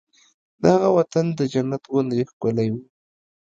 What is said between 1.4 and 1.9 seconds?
جنت